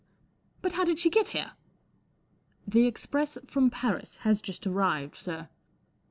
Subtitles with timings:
[0.63, 1.51] "But how did she get here?"
[2.63, 5.47] 44 The express from Paris has just arrived, sir."